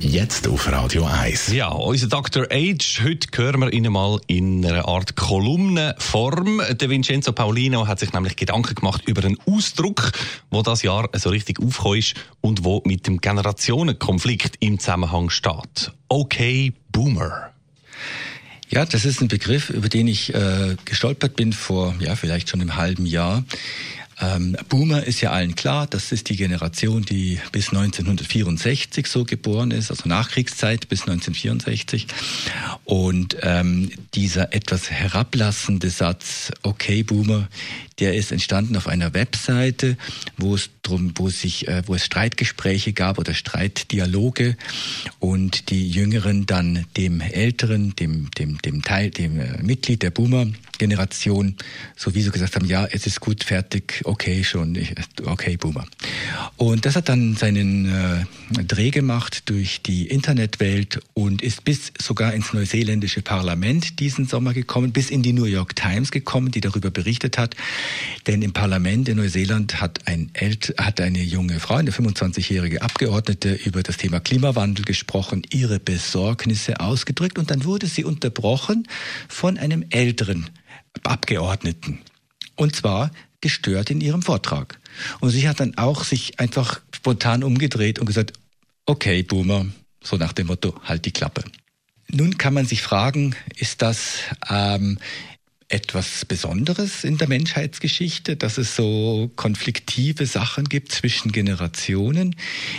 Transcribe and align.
Jetzt 0.00 0.48
auf 0.48 0.70
Radio 0.70 1.04
1. 1.04 1.52
Ja, 1.52 1.68
unser 1.68 2.08
Dr. 2.08 2.46
Age, 2.50 3.00
heute 3.02 3.28
hören 3.34 3.60
wir 3.60 3.72
ihn 3.72 3.90
mal 3.90 4.20
in 4.26 4.64
einer 4.64 4.86
Art 4.86 5.16
Kolumnenform. 5.16 6.60
Der 6.70 6.90
Vincenzo 6.90 7.32
Paulino 7.32 7.86
hat 7.86 8.00
sich 8.00 8.12
nämlich 8.12 8.36
Gedanken 8.36 8.74
gemacht 8.74 9.02
über 9.06 9.24
einen 9.24 9.38
Ausdruck, 9.46 10.12
wo 10.50 10.62
das 10.62 10.82
Jahr 10.82 11.08
so 11.14 11.30
richtig 11.30 11.60
aufgekommen 11.60 11.98
ist 11.98 12.14
und 12.40 12.64
wo 12.64 12.82
mit 12.84 13.06
dem 13.06 13.20
Generationenkonflikt 13.20 14.56
im 14.60 14.78
Zusammenhang 14.78 15.30
steht. 15.30 15.92
Okay, 16.08 16.72
Boomer. 16.92 17.50
Ja, 18.68 18.84
das 18.84 19.04
ist 19.04 19.20
ein 19.20 19.28
Begriff, 19.28 19.70
über 19.70 19.88
den 19.88 20.08
ich 20.08 20.34
äh, 20.34 20.76
gestolpert 20.84 21.36
bin 21.36 21.52
vor, 21.52 21.94
ja, 22.00 22.16
vielleicht 22.16 22.48
schon 22.48 22.60
einem 22.60 22.76
halben 22.76 23.06
Jahr. 23.06 23.44
Ähm, 24.20 24.56
Boomer 24.68 25.04
ist 25.04 25.20
ja 25.20 25.30
allen 25.30 25.54
klar, 25.54 25.86
das 25.86 26.12
ist 26.12 26.28
die 26.28 26.36
Generation, 26.36 27.02
die 27.02 27.40
bis 27.52 27.70
1964 27.70 29.06
so 29.06 29.24
geboren 29.24 29.70
ist, 29.70 29.90
also 29.90 30.08
Nachkriegszeit 30.08 30.88
bis 30.88 31.02
1964. 31.02 32.06
Und 32.84 33.36
ähm, 33.42 33.90
dieser 34.14 34.52
etwas 34.52 34.90
herablassende 34.90 35.90
Satz, 35.90 36.52
okay 36.62 37.02
Boomer, 37.02 37.48
der 37.98 38.14
ist 38.14 38.32
entstanden 38.32 38.76
auf 38.76 38.88
einer 38.88 39.14
Webseite, 39.14 39.96
wo 40.36 40.54
es 40.54 40.70
drum, 40.82 41.12
wo 41.16 41.28
sich, 41.28 41.68
äh, 41.68 41.82
wo 41.86 41.94
es 41.94 42.04
Streitgespräche 42.04 42.92
gab 42.92 43.18
oder 43.18 43.34
Streitdialoge 43.34 44.56
und 45.18 45.70
die 45.70 45.88
Jüngeren 45.88 46.46
dann 46.46 46.86
dem 46.96 47.20
Älteren, 47.20 47.94
dem, 47.96 48.30
dem, 48.32 48.58
dem 48.58 48.82
Teil, 48.82 49.10
dem 49.10 49.38
äh, 49.38 49.62
Mitglied 49.62 50.02
der 50.02 50.10
Boomer-Generation 50.84 51.56
sowieso 51.96 52.30
gesagt 52.30 52.56
haben, 52.56 52.66
ja, 52.66 52.86
es 52.86 53.06
ist 53.06 53.20
gut, 53.20 53.44
fertig, 53.44 54.02
okay, 54.04 54.44
schon, 54.44 54.78
okay, 55.24 55.56
Boomer. 55.56 55.86
Und 56.56 56.84
das 56.84 56.96
hat 56.96 57.08
dann 57.08 57.36
seinen 57.36 57.86
äh, 57.86 58.64
Dreh 58.64 58.90
gemacht 58.90 59.48
durch 59.48 59.82
die 59.82 60.06
Internetwelt 60.06 61.00
und 61.14 61.42
ist 61.42 61.64
bis 61.64 61.92
sogar 62.00 62.34
ins 62.34 62.52
neuseeländische 62.52 63.22
Parlament 63.22 64.00
diesen 64.00 64.26
Sommer 64.26 64.52
gekommen, 64.52 64.92
bis 64.92 65.10
in 65.10 65.22
die 65.22 65.32
New 65.32 65.44
York 65.44 65.76
Times 65.76 66.10
gekommen, 66.10 66.50
die 66.50 66.60
darüber 66.60 66.90
berichtet 66.90 67.38
hat. 67.38 67.56
Denn 68.26 68.42
im 68.42 68.52
Parlament 68.52 69.08
in 69.08 69.16
Neuseeland 69.16 69.80
hat, 69.80 70.06
ein 70.06 70.30
Ält 70.34 70.74
hat 70.78 71.00
eine 71.00 71.22
junge 71.22 71.60
Frau, 71.60 71.76
eine 71.76 71.90
25-jährige 71.90 72.82
Abgeordnete, 72.82 73.54
über 73.54 73.82
das 73.82 73.96
Thema 73.96 74.20
Klimawandel 74.20 74.84
gesprochen, 74.84 75.42
ihre 75.50 75.78
Besorgnisse 75.78 76.80
ausgedrückt 76.80 77.38
und 77.38 77.50
dann 77.50 77.64
wurde 77.64 77.86
sie 77.86 78.04
unterbrochen 78.04 78.86
von 79.28 79.58
einem 79.58 79.84
älteren 79.90 80.50
Abgeordneten. 81.02 82.00
Und 82.56 82.76
zwar 82.76 83.10
gestört 83.40 83.90
in 83.90 84.00
ihrem 84.00 84.22
Vortrag. 84.22 84.78
Und 85.20 85.30
sie 85.30 85.48
hat 85.48 85.60
dann 85.60 85.76
auch 85.76 86.04
sich 86.04 86.40
einfach 86.40 86.80
spontan 86.94 87.42
umgedreht 87.44 87.98
und 87.98 88.06
gesagt, 88.06 88.32
okay, 88.86 89.22
Boomer, 89.22 89.66
so 90.02 90.16
nach 90.16 90.32
dem 90.32 90.46
Motto, 90.46 90.74
halt 90.84 91.04
die 91.04 91.12
Klappe. 91.12 91.44
Nun 92.08 92.38
kann 92.38 92.54
man 92.54 92.66
sich 92.66 92.82
fragen, 92.82 93.34
ist 93.56 93.82
das 93.82 94.18
ähm, 94.48 94.98
etwas 95.68 96.24
Besonderes 96.24 97.04
in 97.04 97.18
der 97.18 97.28
Menschheitsgeschichte, 97.28 98.36
dass 98.36 98.58
es 98.58 98.76
so 98.76 99.30
konfliktive 99.36 100.26
Sachen 100.26 100.64
gibt 100.68 100.92
zwischen 100.92 101.32
Generationen. 101.32 102.36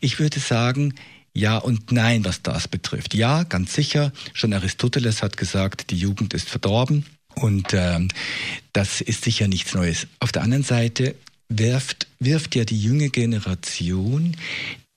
Ich 0.00 0.18
würde 0.18 0.40
sagen, 0.40 0.94
ja 1.34 1.58
und 1.58 1.92
nein, 1.92 2.24
was 2.24 2.42
das 2.42 2.68
betrifft. 2.68 3.14
Ja, 3.14 3.42
ganz 3.42 3.74
sicher. 3.74 4.12
Schon 4.32 4.52
Aristoteles 4.52 5.22
hat 5.22 5.36
gesagt, 5.36 5.90
die 5.90 5.98
Jugend 5.98 6.34
ist 6.34 6.48
verdorben. 6.48 7.04
Und 7.40 7.68
ähm, 7.72 8.08
das 8.72 9.00
ist 9.00 9.24
sicher 9.24 9.48
nichts 9.48 9.74
Neues. 9.74 10.06
Auf 10.20 10.32
der 10.32 10.42
anderen 10.42 10.64
Seite 10.64 11.14
wirft, 11.48 12.06
wirft 12.18 12.54
ja 12.54 12.64
die 12.64 12.80
junge 12.80 13.10
Generation 13.10 14.36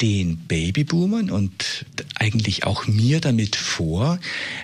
den 0.00 0.38
Babyboomern 0.38 1.30
und 1.30 1.86
eigentlich 2.16 2.64
auch 2.64 2.86
mir 2.86 3.20
damit 3.20 3.56
vor, 3.56 4.18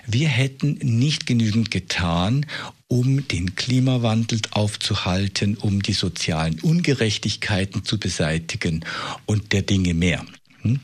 wir 0.05 0.27
hätten 0.27 0.77
nicht 0.81 1.25
genügend 1.25 1.71
getan, 1.71 2.45
um 2.87 3.27
den 3.27 3.55
Klimawandel 3.55 4.41
aufzuhalten, 4.51 5.55
um 5.55 5.81
die 5.81 5.93
sozialen 5.93 6.59
Ungerechtigkeiten 6.59 7.85
zu 7.85 7.97
beseitigen 7.97 8.83
und 9.25 9.53
der 9.53 9.61
Dinge 9.61 9.93
mehr. 9.93 10.25
Hm? 10.63 10.81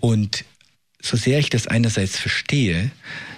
Und 0.00 0.44
so 1.02 1.16
sehr 1.16 1.38
ich 1.38 1.50
das 1.50 1.66
einerseits 1.66 2.18
verstehe, 2.18 2.90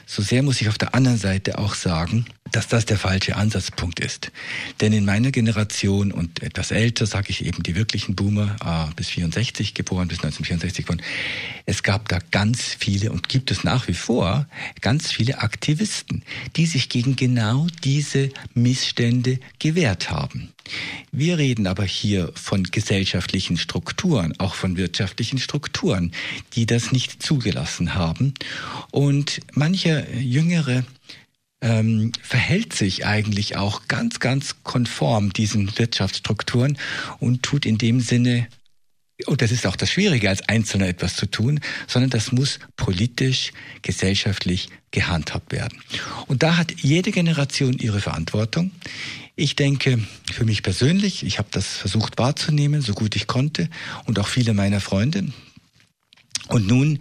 so 0.07 0.23
sehr 0.23 0.43
muss 0.43 0.61
ich 0.61 0.69
auf 0.69 0.79
der 0.79 0.95
anderen 0.95 1.19
Seite 1.19 1.59
auch 1.59 1.75
sagen, 1.75 2.25
dass 2.51 2.67
das 2.67 2.87
der 2.87 2.97
falsche 2.97 3.37
Ansatzpunkt 3.37 4.01
ist. 4.01 4.33
Denn 4.81 4.95
in 4.95 5.05
meiner 5.05 5.31
Generation 5.31 6.13
und 6.13 6.43
etwas 6.43 6.71
älter, 6.71 7.05
sage 7.05 7.27
ich 7.29 7.45
eben 7.45 7.63
die 7.63 7.75
wirklichen 7.75 8.15
Boomer, 8.15 8.57
äh, 8.65 8.95
bis 8.95 9.09
64 9.09 9.75
geboren, 9.75 10.09
bis 10.09 10.19
1964 10.19 10.87
geboren, 10.87 11.03
es 11.69 11.83
gab 11.83 12.09
da 12.09 12.19
ganz 12.31 12.63
viele 12.63 13.13
und 13.13 13.29
gibt 13.29 13.51
es 13.51 13.63
nach 13.63 13.89
wie 13.89 13.95
vor 13.95 14.49
ganz 14.81 15.13
viele 15.13 15.43
Aktivisten, 15.43 16.23
die 16.57 16.65
sich 16.65 16.89
gegen 16.89 17.15
genau 17.15 17.67
diese 17.85 18.31
Missstände 18.55 19.39
gewehrt 19.59 20.11
haben. 20.11 20.49
Wir 21.13 21.37
reden 21.37 21.67
aber 21.67 21.85
hier 21.85 22.33
von 22.35 22.63
gesellschaftlichen 22.63 23.59
Strukturen, 23.59 24.33
auch 24.39 24.55
von 24.55 24.79
wirtschaftlichen 24.79 25.37
Strukturen, 25.37 26.13
die 26.55 26.65
das 26.65 26.91
nicht 26.91 27.23
zugelassen 27.23 27.95
haben. 27.95 28.33
Und 28.91 29.41
manche 29.53 30.07
jüngere 30.19 30.85
ähm, 31.61 32.13
verhält 32.23 32.73
sich 32.73 33.05
eigentlich 33.05 33.59
auch 33.59 33.89
ganz, 33.89 34.21
ganz 34.21 34.63
konform 34.63 35.35
diesen 35.35 35.77
Wirtschaftsstrukturen 35.77 36.79
und 37.21 37.43
tut 37.43 37.67
in 37.67 37.77
dem 37.77 38.01
Sinne 38.01 38.47
und 39.27 39.43
das 39.43 39.51
ist 39.51 39.67
auch 39.67 39.77
das 39.77 39.91
Schwierige, 39.91 40.29
als 40.29 40.49
Einzelner 40.49 40.87
etwas 40.87 41.17
zu 41.17 41.27
tun, 41.27 41.61
sondern 41.87 42.11
das 42.11 42.31
muss 42.31 42.61
politisch, 42.77 43.53
gesellschaftlich 43.83 44.69
gehandhabt 44.91 45.53
werden. 45.53 45.81
Und 46.27 46.43
da 46.43 46.57
hat 46.57 46.73
jede 46.81 47.11
Generation 47.11 47.75
ihre 47.79 48.01
Verantwortung. 48.01 48.71
Ich 49.35 49.57
denke, 49.57 50.01
für 50.33 50.45
mich 50.45 50.63
persönlich, 50.63 51.25
ich 51.25 51.39
habe 51.39 51.49
das 51.51 51.67
versucht 51.67 52.19
wahrzunehmen, 52.19 52.81
so 52.81 52.95
gut 52.95 53.17
ich 53.17 53.27
konnte, 53.27 53.69
und 54.07 54.19
auch 54.19 54.29
viele 54.29 54.55
meiner 54.55 54.81
Freunde. 54.81 55.27
Und 56.49 56.67
nun 56.67 57.01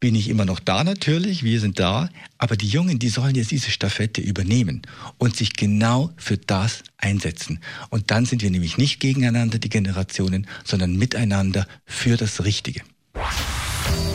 bin 0.00 0.14
ich 0.14 0.28
immer 0.28 0.46
noch 0.46 0.58
da 0.58 0.82
natürlich, 0.82 1.44
wir 1.44 1.60
sind 1.60 1.78
da, 1.78 2.08
aber 2.38 2.56
die 2.56 2.68
Jungen, 2.68 2.98
die 2.98 3.10
sollen 3.10 3.34
jetzt 3.34 3.50
diese 3.50 3.70
Staffette 3.70 4.22
übernehmen 4.22 4.80
und 5.18 5.36
sich 5.36 5.52
genau 5.52 6.10
für 6.16 6.38
das 6.38 6.82
einsetzen. 6.96 7.60
Und 7.90 8.10
dann 8.10 8.24
sind 8.24 8.42
wir 8.42 8.50
nämlich 8.50 8.78
nicht 8.78 8.98
gegeneinander, 8.98 9.58
die 9.58 9.68
Generationen, 9.68 10.46
sondern 10.64 10.96
miteinander 10.96 11.66
für 11.84 12.16
das 12.16 12.44
Richtige. 12.44 12.80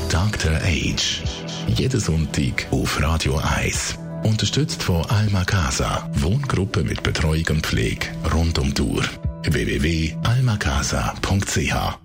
Dr. 0.09 0.59
Age. 0.61 1.21
Jeden 1.67 1.99
Sonntag 1.99 2.67
auf 2.71 2.99
Radio 3.01 3.37
1. 3.37 3.95
Unterstützt 4.23 4.81
von 4.81 5.05
Alma 5.05 5.45
Casa. 5.45 6.09
Wohngruppe 6.15 6.83
mit 6.83 7.03
Betreuung 7.03 7.45
und 7.49 7.63
Pflege 7.65 8.07
rund 8.33 8.57
um 8.57 8.73
Tour. 8.73 9.03
www.almacasa.ch 9.43 12.04